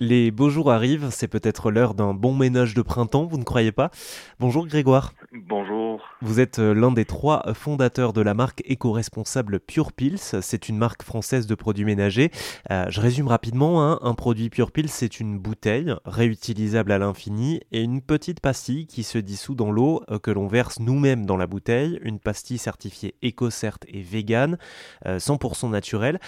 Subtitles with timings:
[0.00, 3.72] Les beaux jours arrivent, c'est peut-être l'heure d'un bon ménage de printemps, vous ne croyez
[3.72, 3.90] pas?
[4.38, 5.12] Bonjour Grégoire.
[5.32, 6.00] Bonjour.
[6.22, 10.18] Vous êtes euh, l'un des trois fondateurs de la marque éco-responsable Pure Pills.
[10.18, 12.30] C'est une marque française de produits ménagers.
[12.70, 13.84] Euh, je résume rapidement.
[13.84, 13.98] Hein.
[14.02, 19.02] Un produit Pure Pills, c'est une bouteille réutilisable à l'infini et une petite pastille qui
[19.02, 21.98] se dissout dans l'eau euh, que l'on verse nous-mêmes dans la bouteille.
[22.02, 24.58] Une pastille certifiée éco-cert et vegan,
[25.04, 26.20] 100% naturelle.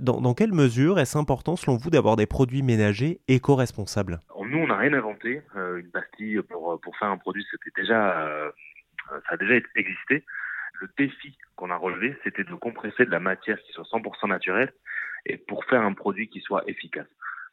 [0.00, 4.66] Dans, dans quelle mesure est-ce important selon vous d'avoir des produits ménagers éco-responsable Nous, on
[4.66, 5.42] n'a rien inventé.
[5.56, 8.50] Euh, une pastille pour, pour faire un produit, c'était déjà, euh,
[9.10, 10.24] ça a déjà existé.
[10.80, 14.72] Le défi qu'on a relevé, c'était de compresser de la matière qui soit 100% naturelle
[15.24, 17.06] et pour faire un produit qui soit efficace.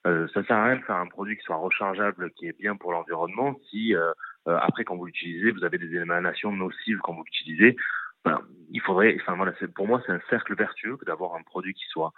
[0.06, 2.76] Euh, ça sert à rien de faire un produit qui soit rechargeable, qui est bien
[2.76, 4.12] pour l'environnement, si euh,
[4.46, 7.78] après quand vous l'utilisez, vous avez des émanations nocives quand vous l'utilisez.
[8.26, 11.86] Ben, il faudrait, enfin voilà, pour moi c'est un cercle vertueux d'avoir un produit qui
[11.90, 12.12] soit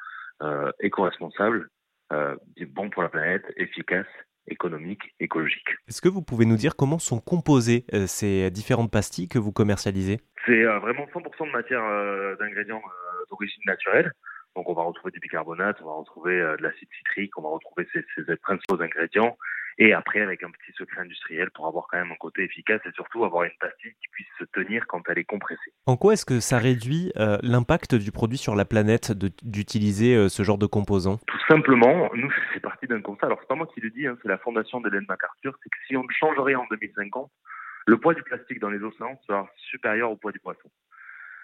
[0.79, 1.69] éco-responsable,
[2.13, 2.35] euh,
[2.67, 4.07] bon pour la planète, efficace,
[4.47, 5.67] économique, écologique.
[5.87, 9.51] Est-ce que vous pouvez nous dire comment sont composées euh, ces différentes pastilles que vous
[9.51, 10.19] commercialisez?
[10.45, 12.81] C'est euh, vraiment 100% de matière d'ingrédients
[13.29, 14.11] d'origine naturelle.
[14.55, 17.87] Donc on va retrouver du bicarbonate, on va retrouver de l'acide citrique, on va retrouver
[17.91, 19.37] ces, ces principaux ingrédients
[19.77, 22.91] et après avec un petit secret industriel pour avoir quand même un côté efficace et
[22.91, 25.73] surtout avoir une pastille qui puisse se tenir quand elle est compressée.
[25.85, 29.11] En quoi est-ce que ça réduit euh, l'impact du produit sur la planète
[29.43, 33.47] d'utiliser euh, ce genre de composants Tout simplement, nous c'est parti d'un constat, alors c'est
[33.47, 36.03] pas moi qui le dis, hein, c'est la fondation d'Hélène MacArthur, c'est que si on
[36.03, 37.31] ne change rien en 2050,
[37.87, 40.69] le poids du plastique dans les océans sera supérieur au poids du poisson.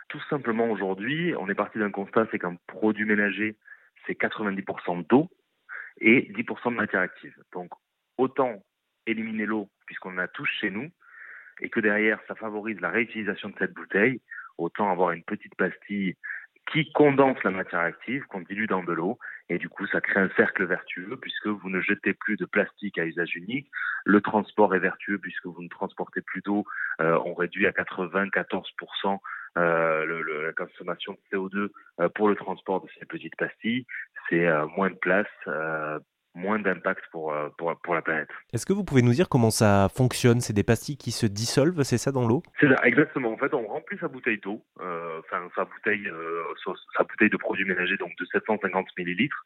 [0.09, 3.57] Tout simplement aujourd'hui, on est parti d'un constat, c'est qu'un produit ménager,
[4.05, 5.29] c'est 90% d'eau
[5.99, 7.33] et 10% de matière active.
[7.53, 7.69] Donc
[8.17, 8.63] autant
[9.07, 10.89] éliminer l'eau puisqu'on en a tous chez nous
[11.61, 14.21] et que derrière ça favorise la réutilisation de cette bouteille,
[14.57, 16.15] autant avoir une petite pastille
[16.71, 20.19] qui condense la matière active, qu'on dilue dans de l'eau, et du coup ça crée
[20.19, 23.69] un cercle vertueux puisque vous ne jetez plus de plastique à usage unique.
[24.05, 26.65] Le transport est vertueux puisque vous ne transportez plus d'eau,
[27.01, 29.19] euh, on réduit à 94%
[29.57, 33.85] euh, la consommation de CO2 euh, pour le transport de ces petites pastilles.
[34.29, 34.47] C'est
[34.77, 35.27] moins de place,
[36.33, 38.29] moins d'impact pour, euh, pour, pour, la planète.
[38.53, 40.41] Est-ce que vous pouvez nous dire comment ça fonctionne?
[40.41, 42.41] C'est des pastilles qui se dissolvent, c'est ça dans l'eau?
[42.59, 43.31] C'est ça, exactement.
[43.31, 46.43] En fait, on remplit sa bouteille d'eau, euh, enfin sa bouteille, euh,
[46.97, 49.45] sa bouteille de produits ménagers, donc de 750 millilitres.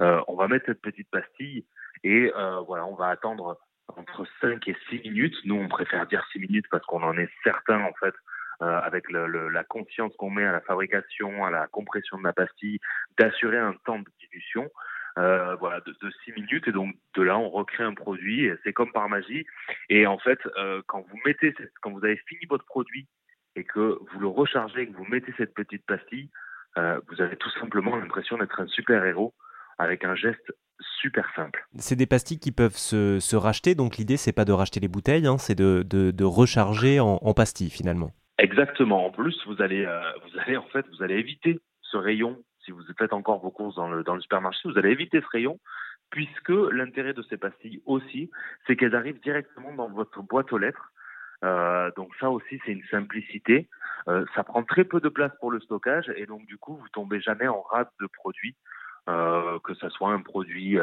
[0.00, 1.64] Euh, on va mettre cette petite pastille
[2.04, 2.32] et
[2.66, 3.58] voilà, on va attendre
[3.88, 5.36] entre 5 et 6 minutes.
[5.44, 8.14] Nous, on préfère dire 6 minutes parce qu'on en est certain en fait.
[8.60, 12.32] avec le, le, la confiance qu'on met à la fabrication, à la compression de la
[12.32, 12.78] pastille,
[13.18, 14.70] d'assurer un temps de dilution
[15.18, 16.68] euh, voilà, de, de 6 minutes.
[16.68, 18.48] Et donc de là, on recrée un produit.
[18.64, 19.46] C'est comme par magie.
[19.88, 23.06] Et en fait, euh, quand vous mettez, quand vous avez fini votre produit
[23.56, 26.30] et que vous le rechargez, que vous mettez cette petite pastille,
[26.78, 29.34] euh, vous avez tout simplement l'impression d'être un super héros
[29.78, 30.52] avec un geste
[31.00, 31.66] super simple.
[31.76, 34.88] C'est des pastilles qui peuvent se, se racheter, donc l'idée c'est pas de racheter les
[34.88, 38.12] bouteilles, hein, c'est de, de, de, recharger en, en pastilles finalement.
[38.38, 39.06] Exactement.
[39.06, 42.38] En plus, vous allez, euh, vous allez en fait, vous allez éviter ce rayon
[42.70, 45.58] vous faites encore vos courses dans le, supermarché, vous allez éviter ce rayon,
[46.10, 48.30] puisque l'intérêt de ces pastilles aussi,
[48.66, 50.92] c'est qu'elles arrivent directement dans votre boîte aux lettres.
[51.44, 53.68] Euh, donc ça aussi, c'est une simplicité.
[54.08, 56.88] Euh, ça prend très peu de place pour le stockage et donc du coup, vous
[56.92, 58.56] tombez jamais en rate de produits,
[59.08, 60.78] euh, que ce soit un produit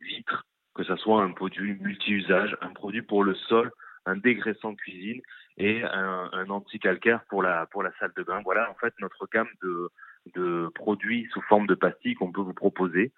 [0.00, 0.44] vitre,
[0.74, 3.70] que ce soit un produit multi-usage, un produit pour le sol,
[4.06, 5.22] un dégraissant cuisine
[5.56, 8.42] et un, un anti-calcaire pour la pour la salle de bain.
[8.44, 9.90] Voilà en fait notre gamme de
[10.34, 13.12] de produits sous forme de pastilles qu'on peut vous proposer.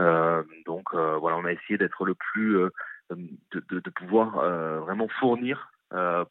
[0.00, 2.70] Euh, donc euh, voilà, on a essayé d'être le plus, euh,
[3.10, 4.36] de, pouvoir
[4.80, 5.70] vraiment fournir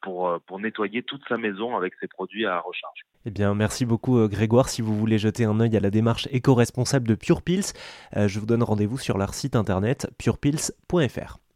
[0.01, 3.05] pour, pour nettoyer toute sa maison avec ces produits à recharge.
[3.25, 4.67] Eh bien, merci beaucoup Grégoire.
[4.69, 7.73] Si vous voulez jeter un œil à la démarche éco-responsable de Pure Pills,
[8.15, 11.41] je vous donne rendez-vous sur leur site internet purepills.fr.